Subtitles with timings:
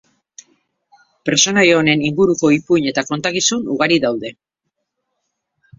[1.29, 4.35] Pertsonaia honen inguruko ipuin eta kontakizun ugari daude.